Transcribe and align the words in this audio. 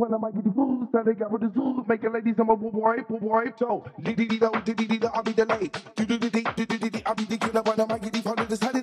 when 0.00 0.14
I'm 0.14 0.22
get 0.32 0.44
the 0.44 0.50
booze. 0.50 0.88
Now 0.94 1.02
they 1.02 1.14
got 1.14 1.30
with 1.30 1.42
the 1.42 1.52
zoo. 1.52 1.84
Making 1.86 2.12
ladies, 2.14 2.34
I'm 2.38 2.48
a 2.48 2.56
boy, 2.56 2.96
boy, 3.08 3.44
so. 3.58 3.84
Diddy, 4.02 4.26
diddy, 4.26 4.86
diddy, 4.86 5.06
I'll 5.12 5.22
be 5.22 5.32
the 5.32 5.44
late. 5.44 5.76
Diddy, 5.94 6.18
diddy, 6.18 6.42
diddy, 6.66 7.02
I'll 7.06 7.14
be 7.14 7.24
the 7.24 7.36
killer 7.38 7.62
when 7.62 7.80
I'm 7.80 7.98
get 8.00 8.12
the 8.12 8.22
part 8.22 8.40
of 8.40 8.48
this. 8.48 8.79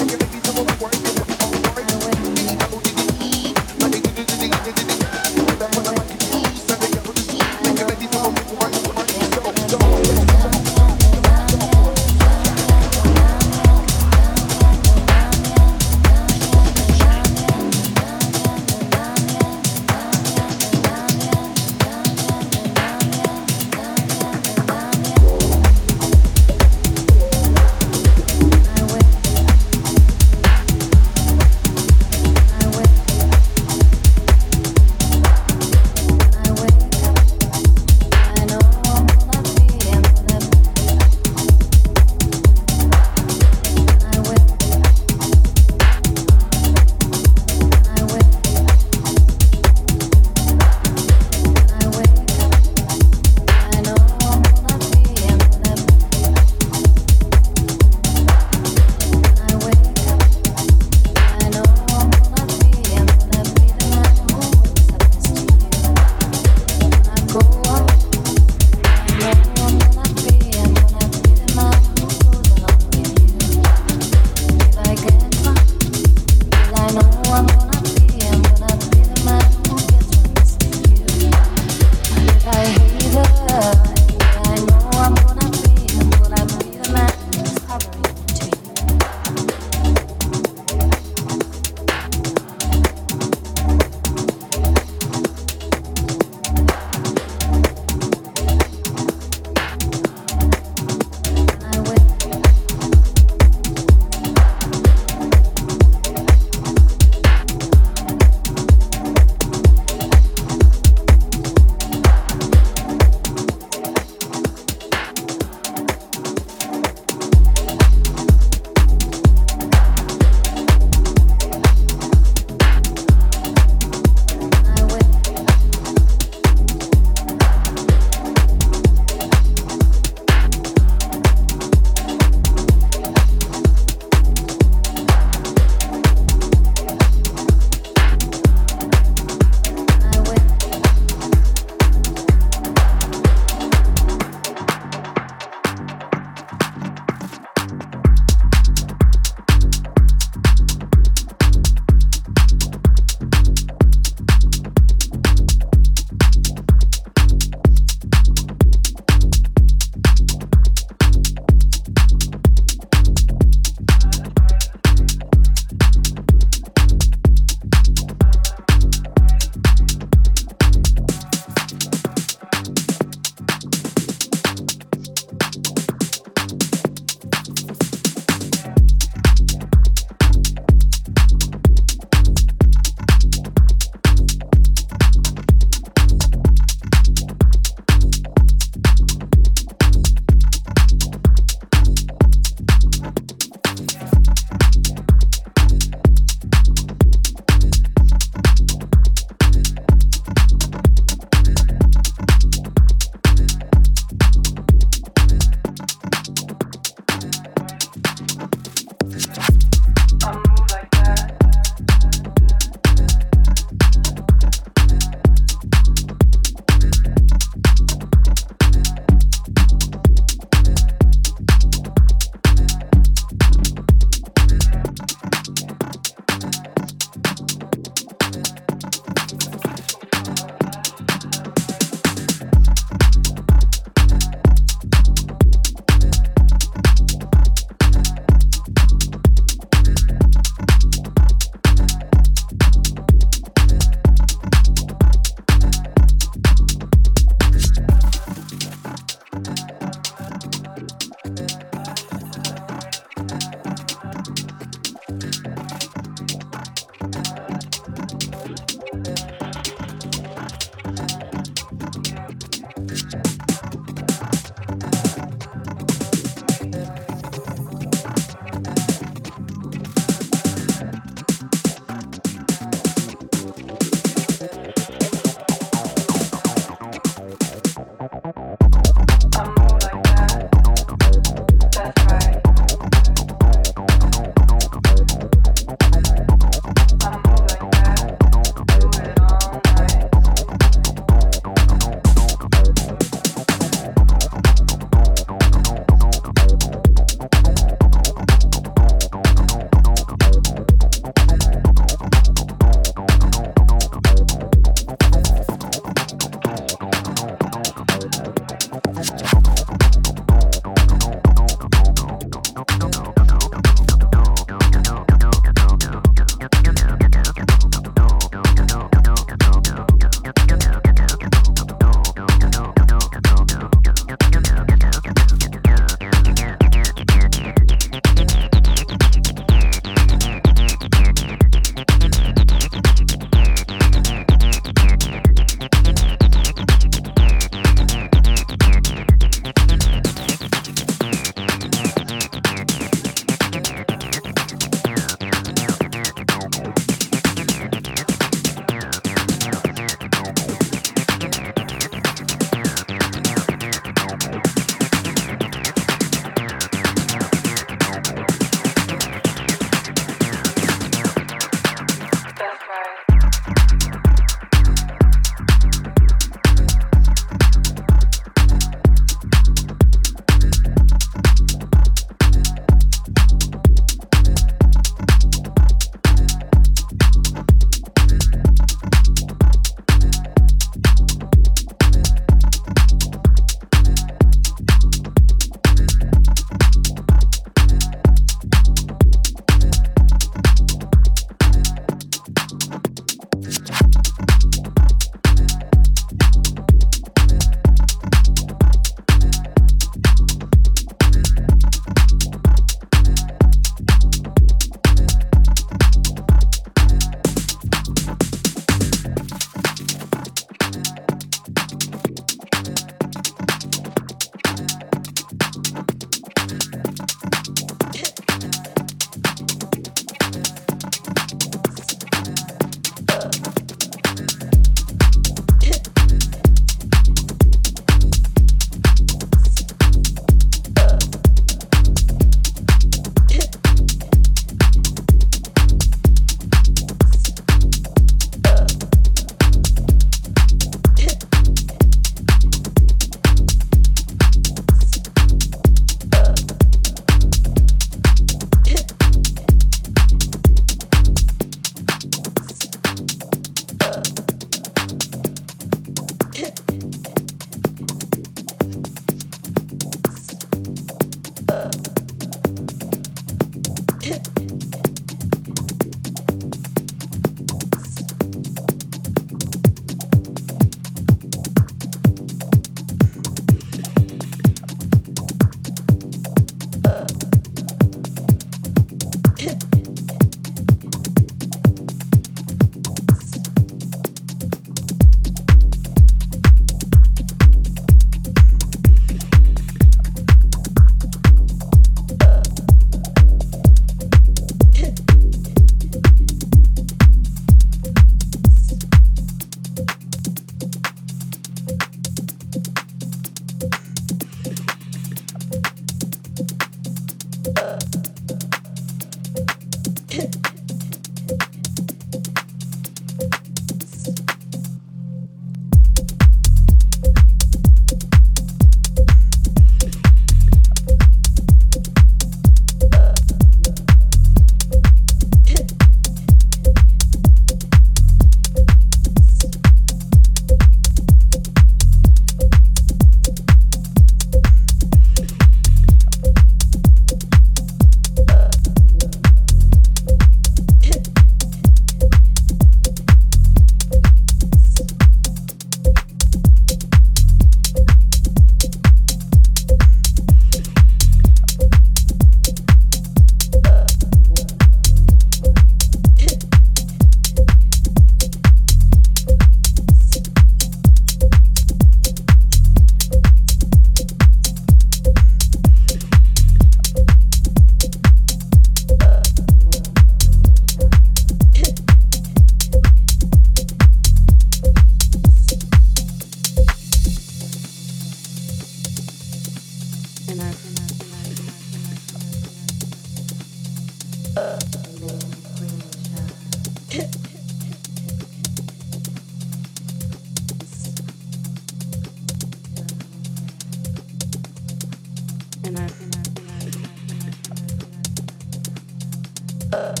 Uh. 599.73 600.00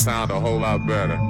Sound 0.00 0.30
a 0.30 0.38
whole 0.40 0.58
lot 0.58 0.86
better. 0.86 1.27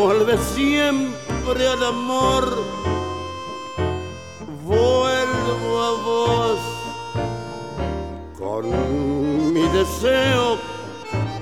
Vuelve 0.00 0.38
siempre 0.38 1.68
al 1.68 1.84
amor. 1.84 2.44
Vuelvo 4.64 5.82
a 5.88 5.90
vos 6.08 6.58
con 8.38 9.52
mi 9.52 9.68
deseo, 9.68 10.56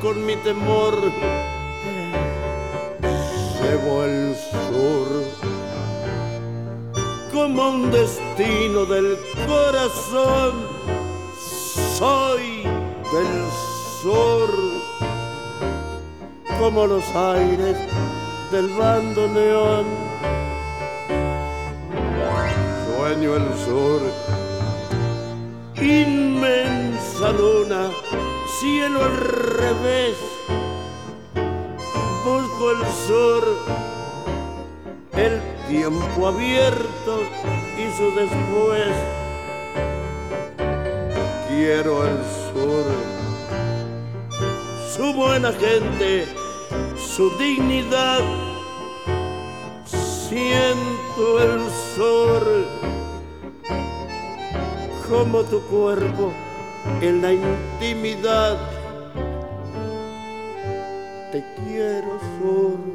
con 0.02 0.26
mi 0.26 0.34
temor. 0.36 0.94
Llevo 3.60 4.04
el 4.04 4.34
sur 4.66 5.08
como 7.32 7.68
un 7.68 7.90
destino 7.92 8.84
del 8.86 9.18
corazón. 9.46 10.52
Soy 11.96 12.62
del 13.12 13.44
sur 14.02 14.48
como 16.58 16.86
los 16.86 17.04
aires 17.14 17.76
del 18.50 18.68
bandoneón. 18.68 19.86
Sueño 22.86 23.36
el 23.36 23.54
sur, 23.64 24.00
inmensa 25.76 27.32
luna, 27.32 27.90
cielo 28.58 29.04
al 29.04 29.16
revés. 29.16 30.16
Busco 32.24 32.70
el 32.70 32.86
sur, 33.06 33.44
el 35.12 35.40
tiempo 35.68 36.28
abierto 36.28 37.22
y 37.76 37.96
su 37.96 38.14
después. 38.14 38.94
Quiero 41.48 42.06
el 42.06 42.16
sur 42.52 43.18
su 44.98 45.12
buena 45.12 45.52
gente, 45.52 46.26
su 47.18 47.30
dignidad. 47.30 48.20
Siento 49.84 51.40
el 51.42 51.68
sol 51.96 52.64
como 55.08 55.42
tu 55.42 55.60
cuerpo 55.62 56.32
en 57.00 57.20
la 57.20 57.32
intimidad. 57.32 58.56
Te 61.32 61.44
quiero 61.56 62.20
sur. 62.38 62.87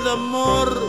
Siempre 0.00 0.10
al 0.10 0.18
amor. 0.18 0.79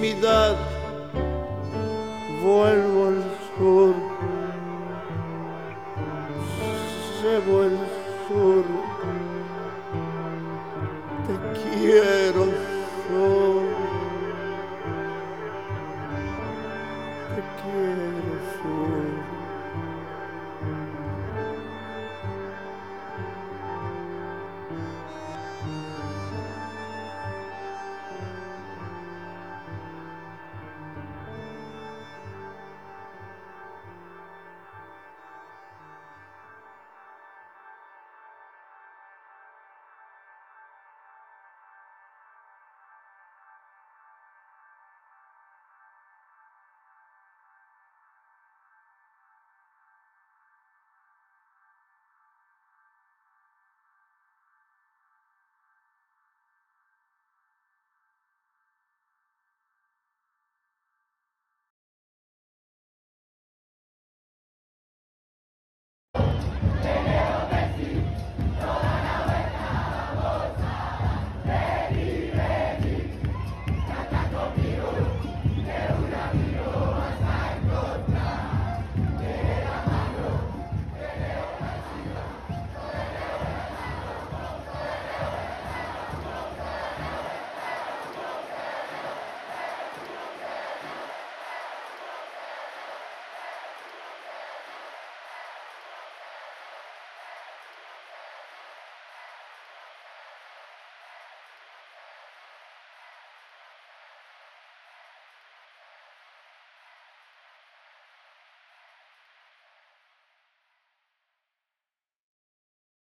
Intimidad. 0.00 0.39
Vuelvo 0.39 0.39